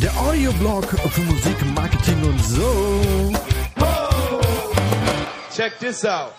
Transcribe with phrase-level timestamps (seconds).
[0.00, 3.32] Der Audioblog für Musik, Marketing und so.
[5.54, 6.32] Check this out.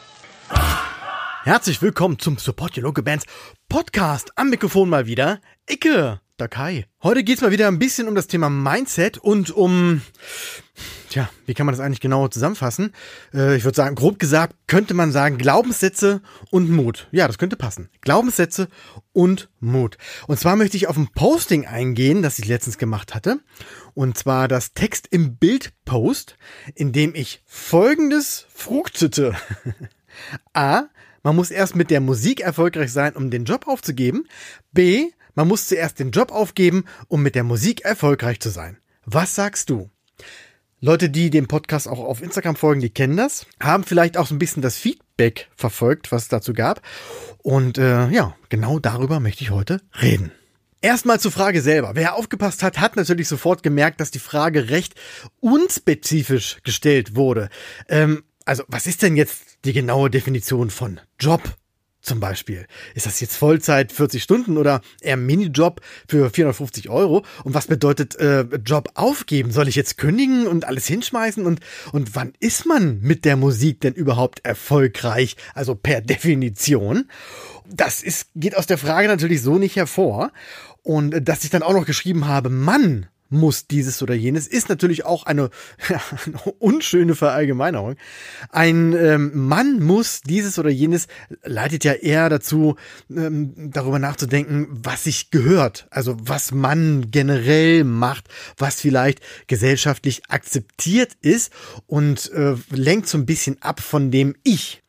[1.44, 3.26] Herzlich willkommen zum Support Your Local Bands
[3.70, 4.32] Podcast.
[4.36, 5.40] Am Mikrofon mal wieder
[5.70, 6.86] Icke, der Kai.
[7.04, 10.02] Heute geht's mal wieder ein bisschen um das Thema Mindset und um,
[11.10, 12.94] tja, wie kann man das eigentlich genau zusammenfassen?
[13.34, 17.08] Äh, ich würde sagen, grob gesagt, könnte man sagen Glaubenssätze und Mut.
[17.12, 17.90] Ja, das könnte passen.
[18.02, 18.70] Glaubenssätze
[19.12, 19.98] und Mut.
[20.28, 23.40] Und zwar möchte ich auf ein Posting eingehen, das ich letztens gemacht hatte.
[23.94, 26.38] Und zwar das Text im Bild Post,
[26.76, 29.36] in dem ich folgendes fruchtete.
[30.54, 30.84] A.
[31.22, 34.26] Man muss erst mit der Musik erfolgreich sein, um den Job aufzugeben.
[34.72, 35.10] B.
[35.40, 38.76] Man muss zuerst den Job aufgeben, um mit der Musik erfolgreich zu sein.
[39.06, 39.90] Was sagst du?
[40.82, 44.36] Leute, die dem Podcast auch auf Instagram folgen, die kennen das, haben vielleicht auch so
[44.36, 46.82] ein bisschen das Feedback verfolgt, was es dazu gab.
[47.38, 50.34] Und äh, ja, genau darüber möchte ich heute reden.
[50.82, 51.92] Erstmal zur Frage selber.
[51.96, 54.96] Wer aufgepasst hat, hat natürlich sofort gemerkt, dass die Frage recht
[55.40, 57.48] unspezifisch gestellt wurde.
[57.88, 61.56] Ähm, also, was ist denn jetzt die genaue Definition von Job?
[62.02, 62.66] Zum Beispiel.
[62.96, 67.26] Ist das jetzt Vollzeit 40 Stunden oder eher Minijob für 450 Euro?
[67.44, 69.52] Und was bedeutet äh, Job aufgeben?
[69.52, 71.46] Soll ich jetzt kündigen und alles hinschmeißen?
[71.46, 71.60] Und,
[71.92, 75.36] und wann ist man mit der Musik denn überhaupt erfolgreich?
[75.54, 77.10] Also per Definition.
[77.68, 80.32] Das ist, geht aus der Frage natürlich so nicht hervor.
[80.84, 84.70] Und äh, dass ich dann auch noch geschrieben habe, Mann, muss dieses oder jenes, ist
[84.70, 85.50] natürlich auch eine,
[86.26, 87.96] eine unschöne Verallgemeinerung.
[88.50, 91.08] Ein ähm, Mann muss dieses oder jenes
[91.44, 92.76] leitet ja eher dazu,
[93.10, 101.14] ähm, darüber nachzudenken, was sich gehört, also was man generell macht, was vielleicht gesellschaftlich akzeptiert
[101.22, 101.52] ist
[101.88, 104.82] und äh, lenkt so ein bisschen ab von dem Ich.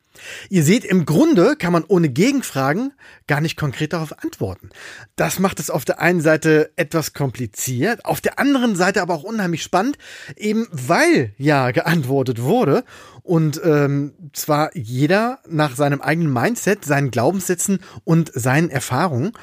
[0.49, 2.93] Ihr seht, im Grunde kann man ohne Gegenfragen
[3.27, 4.69] gar nicht konkret darauf antworten.
[5.15, 9.23] Das macht es auf der einen Seite etwas kompliziert, auf der anderen Seite aber auch
[9.23, 9.97] unheimlich spannend,
[10.35, 12.83] eben weil ja geantwortet wurde
[13.23, 19.33] und ähm, zwar jeder nach seinem eigenen Mindset, seinen Glaubenssätzen und seinen Erfahrungen.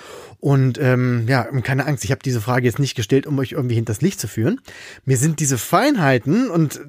[0.41, 3.75] Und ähm, ja, keine Angst, ich habe diese Frage jetzt nicht gestellt, um euch irgendwie
[3.75, 4.61] hinters Licht zu führen.
[5.05, 6.81] Mir sind diese Feinheiten und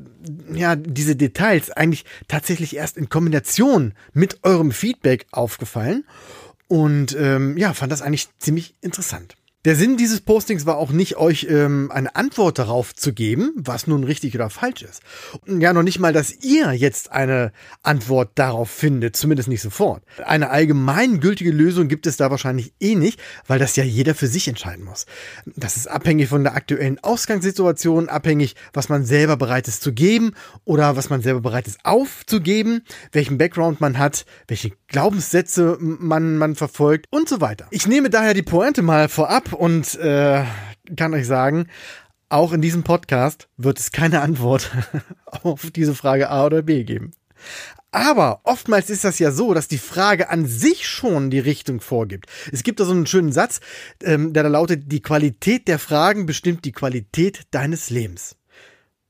[0.53, 3.78] ja, diese Details eigentlich tatsächlich erst in Kombination
[4.13, 6.05] mit eurem Feedback aufgefallen.
[6.67, 9.35] Und ähm, ja, fand das eigentlich ziemlich interessant.
[9.65, 13.87] Der Sinn dieses Postings war auch nicht, euch ähm, eine Antwort darauf zu geben, was
[13.87, 15.01] nun richtig oder falsch ist.
[15.47, 17.51] Ja, noch nicht mal, dass ihr jetzt eine
[17.83, 20.01] Antwort darauf findet, zumindest nicht sofort.
[20.25, 24.47] Eine allgemeingültige Lösung gibt es da wahrscheinlich eh nicht, weil das ja jeder für sich
[24.47, 25.05] entscheiden muss.
[25.57, 30.35] Das ist abhängig von der aktuellen Ausgangssituation, abhängig, was man selber bereit ist zu geben
[30.63, 36.55] oder was man selber bereit ist aufzugeben, welchen Background man hat, welche Glaubenssätze man, man
[36.55, 37.67] verfolgt und so weiter.
[37.71, 40.43] Ich nehme daher die Pointe mal vorab und äh,
[40.95, 41.67] kann euch sagen,
[42.29, 44.71] auch in diesem Podcast wird es keine Antwort
[45.25, 47.11] auf diese Frage A oder B geben.
[47.91, 52.27] Aber oftmals ist das ja so, dass die Frage an sich schon die Richtung vorgibt.
[52.51, 53.61] Es gibt da so einen schönen Satz,
[54.03, 58.35] ähm, der da lautet, die Qualität der Fragen bestimmt die Qualität deines Lebens.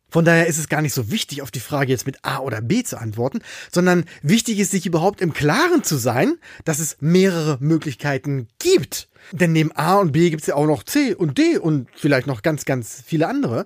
[0.09, 2.61] Von daher ist es gar nicht so wichtig, auf die Frage jetzt mit A oder
[2.61, 7.57] B zu antworten, sondern wichtig ist, sich überhaupt im Klaren zu sein, dass es mehrere
[7.59, 9.07] Möglichkeiten gibt.
[9.31, 12.27] Denn neben A und B gibt es ja auch noch C und D und vielleicht
[12.27, 13.65] noch ganz, ganz viele andere.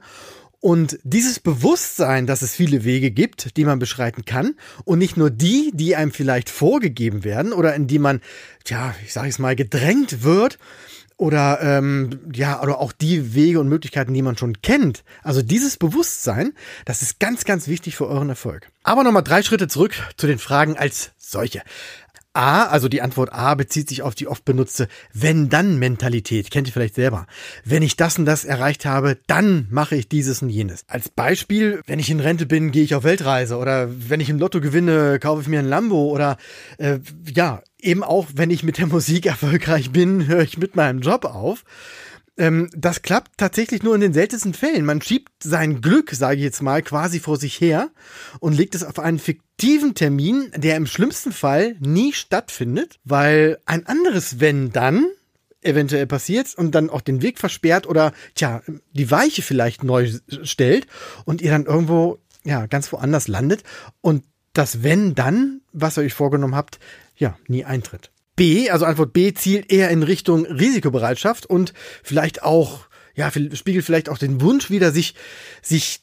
[0.63, 5.29] Und dieses Bewusstsein, dass es viele Wege gibt, die man beschreiten kann und nicht nur
[5.29, 8.22] die, die einem vielleicht vorgegeben werden oder in die man,
[8.63, 10.57] tja, ich sage es mal, gedrängt wird,
[11.18, 15.03] oder ähm, ja oder auch die Wege und Möglichkeiten, die man schon kennt.
[15.22, 16.53] Also dieses Bewusstsein,
[16.85, 18.69] das ist ganz, ganz wichtig für euren Erfolg.
[18.84, 21.62] Aber nochmal drei Schritte zurück zu den Fragen als solche.
[22.33, 26.49] A, also die Antwort A bezieht sich auf die oft benutzte Wenn-Dann-Mentalität.
[26.49, 27.27] Kennt ihr vielleicht selber.
[27.63, 30.83] Wenn ich das und das erreicht habe, dann mache ich dieses und jenes.
[30.88, 34.39] Als Beispiel, wenn ich in Rente bin, gehe ich auf Weltreise oder wenn ich im
[34.39, 36.38] Lotto gewinne, kaufe ich mir ein Lambo oder
[36.79, 37.00] äh,
[37.33, 41.25] ja, eben auch, wenn ich mit der Musik erfolgreich bin, höre ich mit meinem Job
[41.25, 41.63] auf.
[42.38, 44.85] Ähm, das klappt tatsächlich nur in den seltensten Fällen.
[44.85, 47.91] Man schiebt sein Glück, sage ich jetzt mal, quasi vor sich her
[48.39, 53.85] und legt es auf einen fiktiven Termin, der im schlimmsten Fall nie stattfindet, weil ein
[53.85, 55.06] anderes Wenn dann
[55.62, 60.12] eventuell passiert und dann auch den Weg versperrt oder tja, die Weiche vielleicht neu
[60.44, 60.88] stellt
[61.25, 63.63] und ihr dann irgendwo ja ganz woanders landet
[64.01, 66.80] und das wenn dann, was ihr euch vorgenommen habt,
[67.15, 68.12] ja, nie eintritt.
[68.35, 74.09] B, also Antwort B zielt eher in Richtung Risikobereitschaft und vielleicht auch, ja, spiegelt vielleicht
[74.09, 75.15] auch den Wunsch wieder, sich,
[75.62, 76.01] sich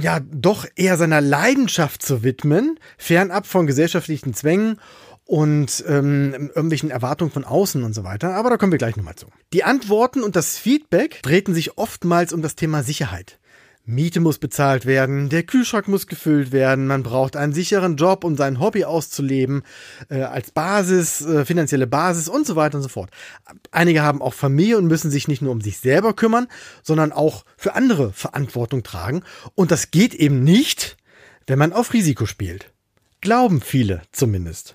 [0.00, 4.80] ja doch eher seiner Leidenschaft zu widmen, fernab von gesellschaftlichen Zwängen
[5.24, 8.34] und ähm, irgendwelchen Erwartungen von außen und so weiter.
[8.34, 9.26] Aber da kommen wir gleich nochmal zu.
[9.52, 13.38] Die Antworten und das Feedback drehten sich oftmals um das Thema Sicherheit.
[13.88, 18.36] Miete muss bezahlt werden, der Kühlschrank muss gefüllt werden, man braucht einen sicheren Job, um
[18.36, 19.62] sein Hobby auszuleben,
[20.08, 23.10] äh, als Basis, äh, finanzielle Basis und so weiter und so fort.
[23.70, 26.48] Einige haben auch Familie und müssen sich nicht nur um sich selber kümmern,
[26.82, 29.22] sondern auch für andere Verantwortung tragen.
[29.54, 30.96] Und das geht eben nicht,
[31.46, 32.72] wenn man auf Risiko spielt.
[33.20, 34.74] Glauben viele zumindest.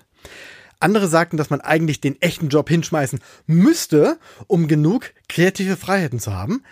[0.80, 6.32] Andere sagten, dass man eigentlich den echten Job hinschmeißen müsste, um genug kreative Freiheiten zu
[6.32, 6.62] haben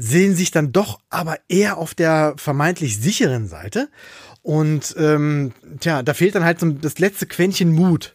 [0.00, 3.88] sehen sich dann doch aber eher auf der vermeintlich sicheren Seite.
[4.42, 8.14] Und ähm, tja, da fehlt dann halt so das letzte Quäntchen Mut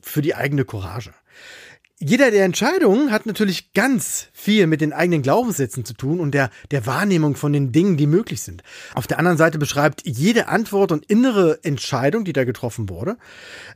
[0.00, 1.12] für die eigene Courage
[1.98, 6.50] jeder der Entscheidungen hat natürlich ganz viel mit den eigenen Glaubenssätzen zu tun und der,
[6.70, 8.62] der Wahrnehmung von den Dingen, die möglich sind.
[8.94, 13.16] Auf der anderen Seite beschreibt jede Antwort und innere Entscheidung, die da getroffen wurde,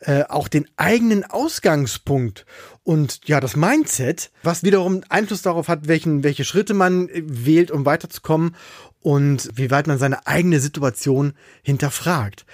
[0.00, 2.44] äh, auch den eigenen Ausgangspunkt
[2.82, 7.86] und ja, das Mindset, was wiederum Einfluss darauf hat, welchen, welche Schritte man wählt, um
[7.86, 8.54] weiterzukommen
[9.00, 11.32] und wie weit man seine eigene Situation
[11.62, 12.44] hinterfragt.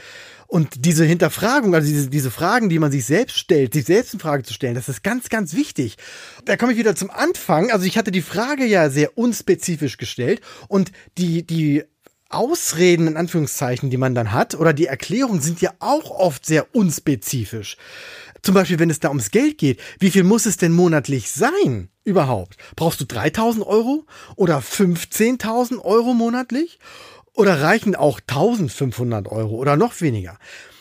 [0.46, 4.20] Und diese Hinterfragung, also diese, diese Fragen, die man sich selbst stellt, sich selbst in
[4.20, 5.96] Frage zu stellen, das ist ganz, ganz wichtig.
[6.44, 7.70] Da komme ich wieder zum Anfang.
[7.70, 11.84] Also ich hatte die Frage ja sehr unspezifisch gestellt und die, die
[12.28, 16.75] Ausreden in Anführungszeichen, die man dann hat, oder die Erklärungen sind ja auch oft sehr
[16.75, 17.76] unspezifisch.
[18.43, 21.88] Zum Beispiel, wenn es da ums Geld geht, wie viel muss es denn monatlich sein
[22.04, 22.56] überhaupt?
[22.76, 24.06] Brauchst du 3000 Euro
[24.37, 26.78] oder 15.000 Euro monatlich?
[27.36, 30.38] Oder reichen auch 1500 Euro oder noch weniger?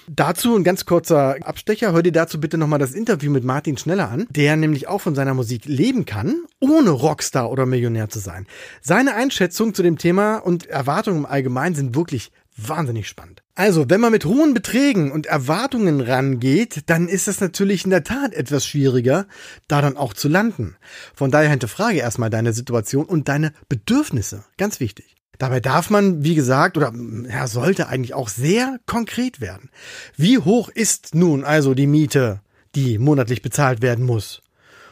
[0.08, 1.92] Dazu ein ganz kurzer Abstecher.
[1.92, 5.16] Hör dir dazu bitte nochmal das Interview mit Martin Schneller an, der nämlich auch von
[5.16, 8.48] seiner Musik leben kann, ohne Rockstar oder Millionär zu sein.
[8.82, 13.44] Seine Einschätzung zu dem Thema und Erwartungen im Allgemeinen sind wirklich wahnsinnig spannend.
[13.56, 18.06] Also, wenn man mit hohen Beträgen und Erwartungen rangeht, dann ist es natürlich in der
[18.06, 19.28] Tat etwas schwieriger,
[19.68, 20.78] da dann auch zu landen.
[21.14, 24.46] Von daher hinterfrage erstmal deine Situation und deine Bedürfnisse.
[24.58, 25.15] Ganz wichtig.
[25.38, 26.94] Dabei darf man, wie gesagt, oder
[27.30, 29.70] ja, sollte eigentlich auch sehr konkret werden.
[30.18, 32.42] Wie hoch ist nun also die Miete,
[32.76, 34.42] die monatlich bezahlt werden muss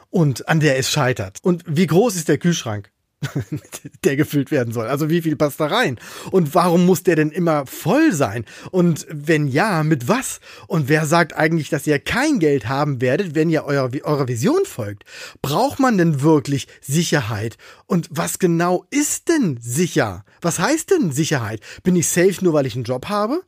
[0.10, 1.40] und an der es scheitert?
[1.42, 2.93] Und wie groß ist der Kühlschrank?
[4.04, 4.88] der gefüllt werden soll.
[4.88, 6.00] Also wie viel passt da rein?
[6.32, 8.46] Und warum muss der denn immer voll sein?
[8.72, 10.40] Und wenn ja, mit was?
[10.68, 14.66] Und wer sagt eigentlich, dass ihr kein Geld haben werdet, wenn ihr eurer, eurer Vision
[14.66, 15.04] folgt?
[15.42, 17.58] Braucht man denn wirklich Sicherheit?
[17.86, 20.26] Und was genau ist denn sicher?
[20.42, 21.62] Was heißt denn Sicherheit?
[21.84, 23.42] Bin ich safe nur, weil ich einen Job habe?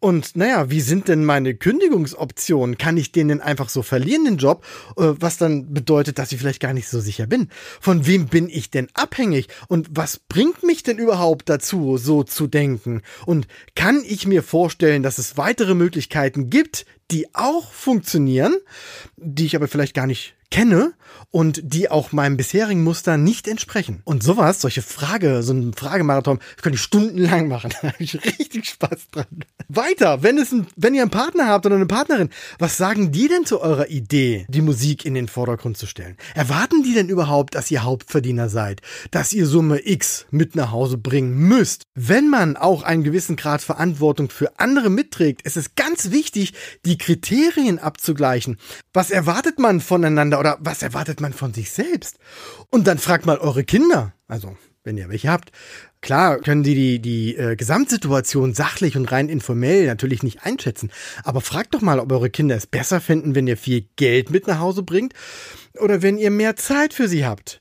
[0.00, 2.78] Und naja, wie sind denn meine Kündigungsoptionen?
[2.78, 4.64] Kann ich den denn einfach so verlieren, den Job?
[4.96, 7.48] Äh, was dann bedeutet, dass ich vielleicht gar nicht so sicher bin.
[7.80, 9.19] Von wem bin ich denn abhängig?
[9.20, 9.48] Abhängig.
[9.68, 13.02] Und was bringt mich denn überhaupt dazu, so zu denken?
[13.26, 18.56] Und kann ich mir vorstellen, dass es weitere Möglichkeiten gibt, die auch funktionieren,
[19.16, 20.94] die ich aber vielleicht gar nicht kenne
[21.30, 24.02] und die auch meinem bisherigen Muster nicht entsprechen.
[24.04, 27.70] Und sowas, solche Frage, so ein Fragemarathon, könnte ich stundenlang machen.
[27.80, 29.26] Da habe ich richtig Spaß dran.
[29.68, 33.28] Weiter, wenn es ein, wenn ihr einen Partner habt oder eine Partnerin, was sagen die
[33.28, 36.16] denn zu eurer Idee, die Musik in den Vordergrund zu stellen?
[36.34, 38.82] Erwarten die denn überhaupt, dass ihr Hauptverdiener seid,
[39.12, 41.84] dass ihr Summe X mit nach Hause bringen müsst?
[41.94, 46.52] Wenn man auch einen gewissen Grad Verantwortung für andere mitträgt, ist es ganz wichtig,
[46.84, 48.58] die Kriterien abzugleichen.
[48.92, 52.18] Was erwartet man voneinander oder was erwartet man von sich selbst?
[52.70, 55.52] Und dann fragt mal eure Kinder, also wenn ihr welche habt.
[56.02, 60.90] Klar können die die, die äh, Gesamtsituation sachlich und rein informell natürlich nicht einschätzen,
[61.24, 64.46] aber fragt doch mal, ob eure Kinder es besser finden, wenn ihr viel Geld mit
[64.46, 65.12] nach Hause bringt
[65.78, 67.60] oder wenn ihr mehr Zeit für sie habt.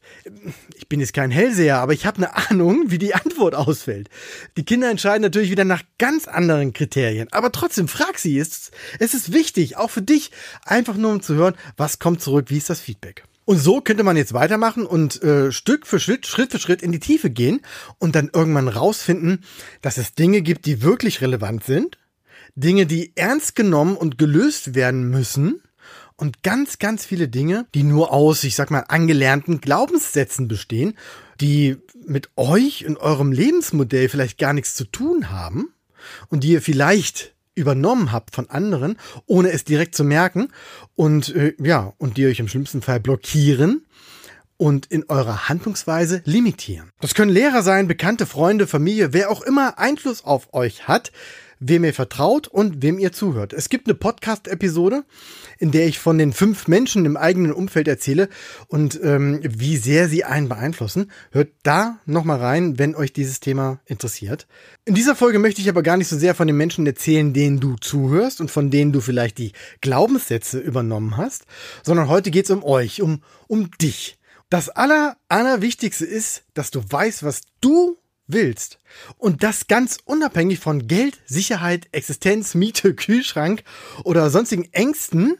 [0.76, 4.10] Ich bin jetzt kein Hellseher, aber ich habe eine Ahnung, wie die Antwort ausfällt.
[4.56, 9.14] Die Kinder entscheiden natürlich wieder nach ganz anderen Kriterien, aber trotzdem frag sie, es, es
[9.14, 10.32] ist wichtig, auch für dich,
[10.64, 13.24] einfach nur um zu hören, was kommt zurück, wie ist das Feedback.
[13.50, 16.92] Und so könnte man jetzt weitermachen und äh, Stück für Schritt, Schritt für Schritt in
[16.92, 17.62] die Tiefe gehen
[17.98, 19.44] und dann irgendwann rausfinden,
[19.82, 21.98] dass es Dinge gibt, die wirklich relevant sind,
[22.54, 25.64] Dinge, die ernst genommen und gelöst werden müssen
[26.16, 30.94] und ganz, ganz viele Dinge, die nur aus, ich sag mal, angelernten Glaubenssätzen bestehen,
[31.42, 35.74] die mit euch und eurem Lebensmodell vielleicht gar nichts zu tun haben
[36.28, 38.98] und die ihr vielleicht übernommen habt von anderen,
[39.28, 40.50] ohne es direkt zu merken
[40.96, 43.86] und äh, ja, und die euch im schlimmsten Fall blockieren
[44.58, 46.92] und in eurer Handlungsweise limitieren.
[47.00, 51.12] Das können Lehrer sein, bekannte Freunde, Familie, wer auch immer Einfluss auf euch hat,
[51.60, 53.54] wem ihr vertraut und wem ihr zuhört.
[53.54, 55.04] Es gibt eine Podcast-Episode,
[55.58, 58.30] in der ich von den fünf Menschen im eigenen Umfeld erzähle
[58.68, 61.12] und ähm, wie sehr sie einen beeinflussen.
[61.32, 64.48] Hört da nochmal rein, wenn euch dieses Thema interessiert.
[64.86, 67.60] In dieser Folge möchte ich aber gar nicht so sehr von den Menschen erzählen, denen
[67.60, 69.52] du zuhörst und von denen du vielleicht die
[69.82, 71.46] Glaubenssätze übernommen hast,
[71.84, 74.18] sondern heute geht's um euch, um, um dich.
[74.50, 77.98] Das aller, allerwichtigste ist, dass du weißt, was du
[78.30, 78.80] willst.
[79.18, 83.64] Und das ganz unabhängig von Geld, Sicherheit, Existenz, Miete, Kühlschrank
[84.04, 85.38] oder sonstigen Ängsten,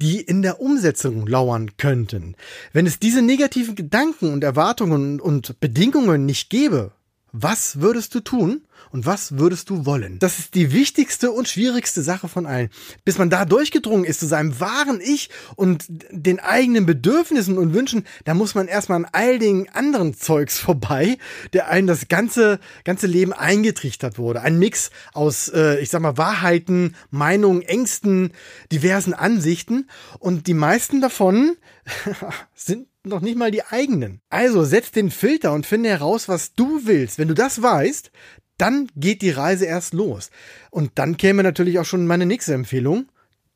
[0.00, 2.34] die in der Umsetzung lauern könnten.
[2.72, 6.92] Wenn es diese negativen Gedanken und Erwartungen und Bedingungen nicht gäbe,
[7.32, 8.62] was würdest du tun?
[8.90, 10.18] Und was würdest du wollen?
[10.18, 12.70] Das ist die wichtigste und schwierigste Sache von allen.
[13.04, 18.06] Bis man da durchgedrungen ist zu seinem wahren Ich und den eigenen Bedürfnissen und Wünschen,
[18.24, 21.18] da muss man erstmal an all den anderen Zeugs vorbei,
[21.52, 24.42] der einem das ganze, ganze Leben eingetrichtert wurde.
[24.42, 28.32] Ein Mix aus, äh, ich sag mal, Wahrheiten, Meinungen, Ängsten,
[28.72, 31.56] diversen Ansichten und die meisten davon
[32.54, 34.20] sind noch nicht mal die eigenen.
[34.28, 37.18] Also setz den Filter und finde heraus, was du willst.
[37.18, 38.10] Wenn du das weißt,
[38.60, 40.30] dann geht die Reise erst los.
[40.70, 43.06] Und dann käme natürlich auch schon meine nächste Empfehlung.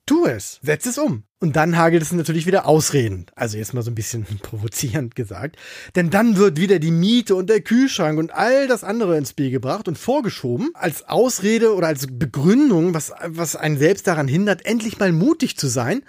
[0.06, 1.24] Tu es, setz es um.
[1.40, 3.26] Und dann hagelt es natürlich wieder Ausreden.
[3.34, 5.56] Also jetzt mal so ein bisschen provozierend gesagt.
[5.94, 9.50] Denn dann wird wieder die Miete und der Kühlschrank und all das andere ins Spiel
[9.50, 14.98] gebracht und vorgeschoben als Ausrede oder als Begründung, was, was einen selbst daran hindert, endlich
[14.98, 16.02] mal mutig zu sein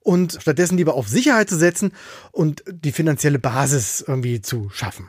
[0.00, 1.92] und stattdessen lieber auf Sicherheit zu setzen
[2.30, 5.08] und die finanzielle Basis irgendwie zu schaffen.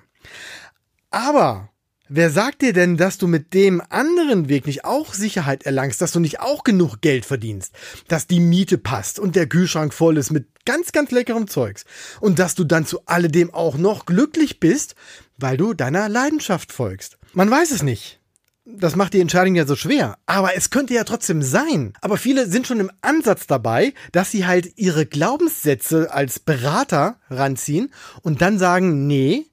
[1.11, 1.72] Aber
[2.15, 6.11] Wer sagt dir denn, dass du mit dem anderen Weg nicht auch Sicherheit erlangst, dass
[6.11, 7.73] du nicht auch genug Geld verdienst,
[8.07, 11.85] dass die Miete passt und der Kühlschrank voll ist mit ganz, ganz leckerem Zeugs
[12.19, 14.93] und dass du dann zu alledem auch noch glücklich bist,
[15.39, 17.17] weil du deiner Leidenschaft folgst?
[17.33, 18.19] Man weiß es nicht.
[18.63, 20.19] Das macht die Entscheidung ja so schwer.
[20.27, 21.93] Aber es könnte ja trotzdem sein.
[21.99, 27.91] Aber viele sind schon im Ansatz dabei, dass sie halt ihre Glaubenssätze als Berater ranziehen
[28.21, 29.47] und dann sagen, nee,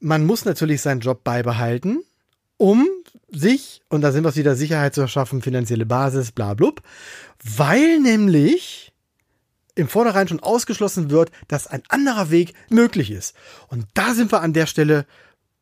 [0.00, 2.02] man muss natürlich seinen Job beibehalten,
[2.56, 2.86] um
[3.30, 6.82] sich, und da sind wir wieder, Sicherheit zu erschaffen, finanzielle Basis, bla blub,
[7.42, 8.92] weil nämlich
[9.74, 13.36] im Vornherein schon ausgeschlossen wird, dass ein anderer Weg möglich ist.
[13.68, 15.06] Und da sind wir an der Stelle,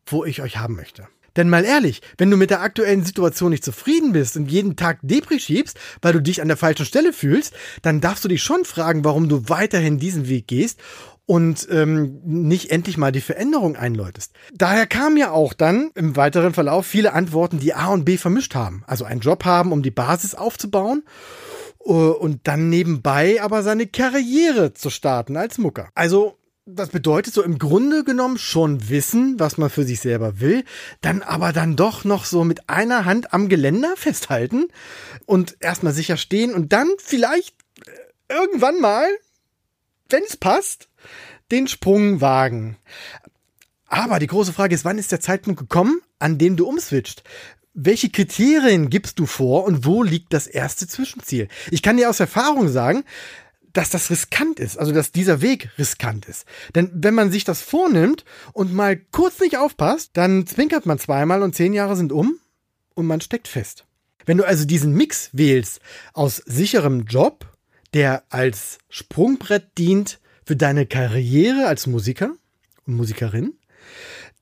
[0.06, 1.08] wo ich euch haben möchte.
[1.36, 5.00] Denn mal ehrlich, wenn du mit der aktuellen Situation nicht zufrieden bist und jeden Tag
[5.02, 8.64] Depri schiebst, weil du dich an der falschen Stelle fühlst, dann darfst du dich schon
[8.64, 10.78] fragen, warum du weiterhin diesen Weg gehst
[11.26, 14.32] und ähm, nicht endlich mal die Veränderung einläutest.
[14.52, 18.54] Daher kamen ja auch dann im weiteren Verlauf viele Antworten, die A und B vermischt
[18.54, 18.84] haben.
[18.86, 21.02] Also einen Job haben, um die Basis aufzubauen
[21.84, 25.88] uh, und dann nebenbei aber seine Karriere zu starten als Mucker.
[25.94, 30.64] Also das bedeutet so im Grunde genommen schon wissen, was man für sich selber will,
[31.02, 34.68] dann aber dann doch noch so mit einer Hand am Geländer festhalten
[35.26, 37.54] und erstmal sicher stehen und dann vielleicht
[37.86, 39.06] äh, irgendwann mal,
[40.14, 40.88] wenn es passt,
[41.50, 42.76] den Sprung wagen.
[43.88, 47.24] Aber die große Frage ist, wann ist der Zeitpunkt gekommen, an dem du umswitcht?
[47.74, 51.48] Welche Kriterien gibst du vor und wo liegt das erste Zwischenziel?
[51.72, 53.02] Ich kann dir aus Erfahrung sagen,
[53.72, 56.46] dass das riskant ist, also dass dieser Weg riskant ist.
[56.76, 61.42] Denn wenn man sich das vornimmt und mal kurz nicht aufpasst, dann zwinkert man zweimal
[61.42, 62.38] und zehn Jahre sind um
[62.94, 63.84] und man steckt fest.
[64.26, 65.80] Wenn du also diesen Mix wählst
[66.12, 67.53] aus sicherem Job,
[67.94, 72.32] der als Sprungbrett dient für deine Karriere als Musiker
[72.86, 73.54] und Musikerin,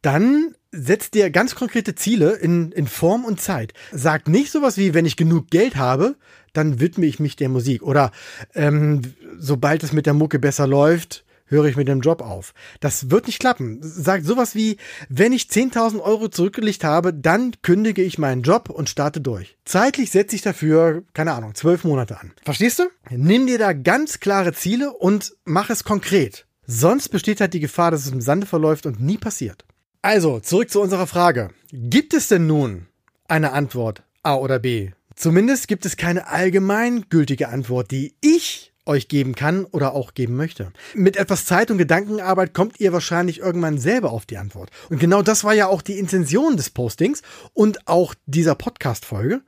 [0.01, 3.75] dann setzt dir ganz konkrete Ziele in, in Form und Zeit.
[3.93, 6.17] Sag nicht sowas wie, wenn ich genug Geld habe,
[6.55, 7.83] dann widme ich mich der Musik.
[7.83, 8.11] Oder
[8.55, 9.03] ähm,
[9.39, 12.55] sobald es mit der Mucke besser läuft, höre ich mit dem Job auf.
[12.81, 13.79] Das wird nicht klappen.
[13.81, 14.79] Sag sowas wie,
[15.09, 19.57] wenn ich 10.000 Euro zurückgelegt habe, dann kündige ich meinen Job und starte durch.
[19.65, 22.33] Zeitlich setze ich dafür, keine Ahnung, zwölf Monate an.
[22.43, 22.85] Verstehst du?
[23.11, 26.47] Nimm dir da ganz klare Ziele und mach es konkret.
[26.67, 29.65] Sonst besteht halt die Gefahr, dass es im Sande verläuft und nie passiert.
[30.01, 31.51] Also, zurück zu unserer Frage.
[31.71, 32.87] Gibt es denn nun
[33.29, 34.91] eine Antwort A oder B?
[35.15, 40.73] Zumindest gibt es keine allgemeingültige Antwort, die ich euch geben kann oder auch geben möchte.
[40.95, 44.71] Mit etwas Zeit und Gedankenarbeit kommt ihr wahrscheinlich irgendwann selber auf die Antwort.
[44.91, 47.23] Und genau das war ja auch die Intention des Postings
[47.53, 49.43] und auch dieser Podcast-Folge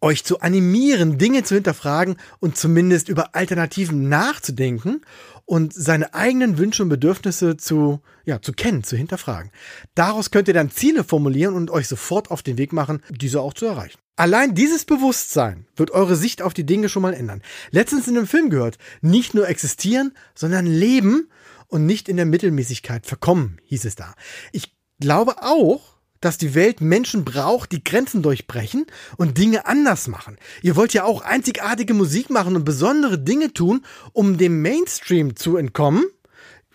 [0.00, 5.02] euch zu animieren, Dinge zu hinterfragen und zumindest über Alternativen nachzudenken
[5.44, 9.50] und seine eigenen Wünsche und Bedürfnisse zu, ja, zu kennen, zu hinterfragen.
[9.94, 13.52] Daraus könnt ihr dann Ziele formulieren und euch sofort auf den Weg machen, diese auch
[13.52, 13.98] zu erreichen.
[14.20, 17.40] Allein dieses Bewusstsein wird eure Sicht auf die Dinge schon mal ändern.
[17.70, 21.30] Letztens in einem Film gehört, nicht nur existieren, sondern leben
[21.68, 24.14] und nicht in der Mittelmäßigkeit verkommen, hieß es da.
[24.52, 25.80] Ich glaube auch,
[26.20, 28.84] dass die Welt Menschen braucht, die Grenzen durchbrechen
[29.16, 30.36] und Dinge anders machen.
[30.60, 35.56] Ihr wollt ja auch einzigartige Musik machen und besondere Dinge tun, um dem Mainstream zu
[35.56, 36.04] entkommen.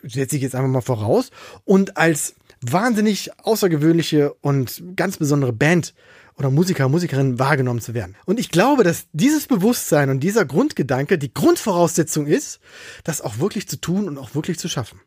[0.01, 1.29] Setze ich jetzt einfach mal voraus.
[1.63, 2.33] Und als
[2.71, 5.93] wahnsinnig außergewöhnliche und ganz besondere Band
[6.37, 8.15] oder Musiker, Musikerin wahrgenommen zu werden.
[8.25, 12.59] Und ich glaube, dass dieses Bewusstsein und dieser Grundgedanke die Grundvoraussetzung ist,
[13.03, 14.99] das auch wirklich zu tun und auch wirklich zu schaffen.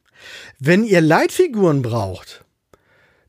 [0.59, 2.45] Wenn ihr Leitfiguren braucht,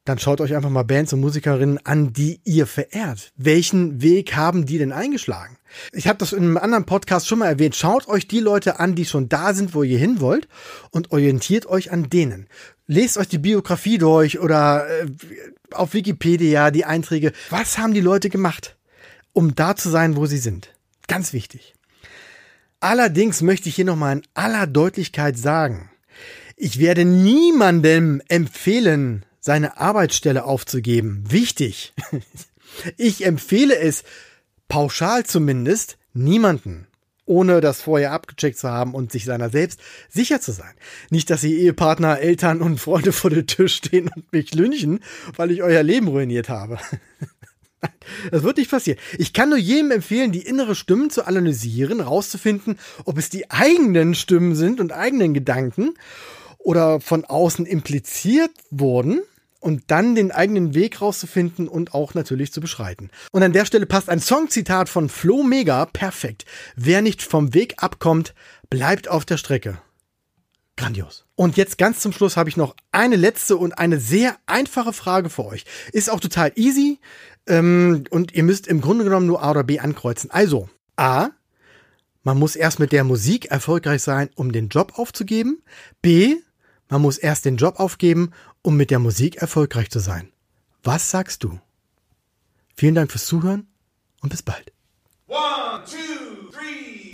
[0.05, 3.31] dann schaut euch einfach mal Bands und Musikerinnen an, die ihr verehrt.
[3.35, 5.58] Welchen Weg haben die denn eingeschlagen?
[5.91, 7.75] Ich habe das in einem anderen Podcast schon mal erwähnt.
[7.75, 10.47] Schaut euch die Leute an, die schon da sind, wo ihr hin wollt
[10.91, 12.47] und orientiert euch an denen.
[12.87, 15.07] Lest euch die Biografie durch oder äh,
[15.71, 17.33] auf Wikipedia die Einträge.
[17.49, 18.77] Was haben die Leute gemacht,
[19.33, 20.73] um da zu sein, wo sie sind?
[21.07, 21.75] Ganz wichtig.
[22.79, 25.89] Allerdings möchte ich hier nochmal in aller Deutlichkeit sagen,
[26.55, 31.23] ich werde niemandem empfehlen, seine Arbeitsstelle aufzugeben.
[31.29, 31.93] Wichtig.
[32.97, 34.03] Ich empfehle es,
[34.69, 36.87] pauschal zumindest, niemanden
[37.29, 40.73] ohne das vorher abgecheckt zu haben und sich seiner selbst sicher zu sein.
[41.11, 45.01] Nicht, dass die Ehepartner, Eltern und Freunde vor der Tür stehen und mich lynchen,
[45.35, 46.79] weil ich euer Leben ruiniert habe.
[48.29, 48.99] Das wird nicht passieren.
[49.17, 54.15] Ich kann nur jedem empfehlen, die innere Stimmen zu analysieren, rauszufinden, ob es die eigenen
[54.15, 55.93] Stimmen sind und eigenen Gedanken
[56.57, 59.21] oder von außen impliziert wurden
[59.59, 63.09] und dann den eigenen Weg rauszufinden und auch natürlich zu beschreiten.
[63.31, 66.45] Und an der Stelle passt ein Songzitat von Flo Mega perfekt.
[66.75, 68.33] Wer nicht vom Weg abkommt,
[68.69, 69.81] bleibt auf der Strecke.
[70.77, 71.25] Grandios.
[71.35, 75.29] Und jetzt ganz zum Schluss habe ich noch eine letzte und eine sehr einfache Frage
[75.29, 75.65] für euch.
[75.91, 76.99] Ist auch total easy
[77.47, 80.31] ähm, und ihr müsst im Grunde genommen nur A oder B ankreuzen.
[80.31, 81.31] Also, A,
[82.23, 85.63] man muss erst mit der Musik erfolgreich sein, um den Job aufzugeben.
[86.01, 86.37] B,
[86.89, 88.31] man muss erst den Job aufgeben,
[88.61, 90.31] um mit der Musik erfolgreich zu sein.
[90.83, 91.59] Was sagst du?
[92.75, 93.67] Vielen Dank fürs Zuhören
[94.21, 94.71] und bis bald.
[95.27, 97.11] One, two, three.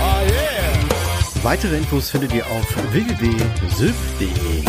[0.00, 1.42] Oh yeah.
[1.42, 4.64] Weitere Infos findet ihr auf www.syf.de.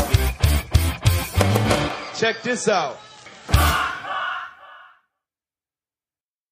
[2.18, 2.98] Check this out.